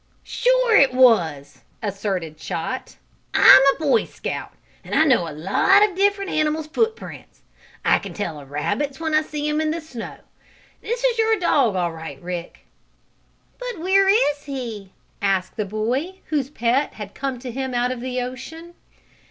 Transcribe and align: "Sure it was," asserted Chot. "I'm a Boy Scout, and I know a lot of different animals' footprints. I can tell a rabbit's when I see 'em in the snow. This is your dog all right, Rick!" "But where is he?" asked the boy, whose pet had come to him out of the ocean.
"Sure 0.23 0.75
it 0.75 0.95
was," 0.95 1.61
asserted 1.83 2.35
Chot. 2.39 2.95
"I'm 3.35 3.61
a 3.61 3.77
Boy 3.79 4.05
Scout, 4.05 4.51
and 4.83 4.95
I 4.95 5.03
know 5.03 5.29
a 5.29 5.29
lot 5.31 5.87
of 5.87 5.95
different 5.95 6.31
animals' 6.31 6.65
footprints. 6.65 7.43
I 7.85 7.99
can 7.99 8.15
tell 8.15 8.39
a 8.39 8.45
rabbit's 8.45 8.99
when 8.99 9.13
I 9.13 9.21
see 9.21 9.47
'em 9.47 9.61
in 9.61 9.69
the 9.69 9.79
snow. 9.79 10.17
This 10.81 11.03
is 11.03 11.19
your 11.19 11.37
dog 11.37 11.75
all 11.75 11.91
right, 11.91 12.19
Rick!" 12.19 12.65
"But 13.59 13.77
where 13.79 14.07
is 14.31 14.45
he?" 14.45 14.91
asked 15.21 15.55
the 15.55 15.65
boy, 15.65 16.15
whose 16.29 16.49
pet 16.49 16.93
had 16.95 17.13
come 17.13 17.37
to 17.37 17.51
him 17.51 17.75
out 17.75 17.91
of 17.91 18.01
the 18.01 18.21
ocean. 18.21 18.73